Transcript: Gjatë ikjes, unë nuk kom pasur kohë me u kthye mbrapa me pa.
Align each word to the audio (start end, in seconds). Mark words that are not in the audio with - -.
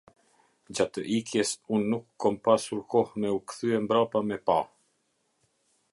Gjatë 0.79 1.03
ikjes, 1.17 1.51
unë 1.77 1.85
nuk 1.91 2.07
kom 2.25 2.39
pasur 2.49 2.81
kohë 2.95 3.21
me 3.25 3.35
u 3.37 3.37
kthye 3.53 3.85
mbrapa 3.85 4.25
me 4.31 4.43
pa. 4.49 4.61